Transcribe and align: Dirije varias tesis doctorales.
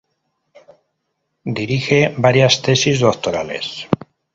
Dirije 1.61 2.01
varias 2.29 2.59
tesis 2.63 2.99
doctorales. 3.09 3.75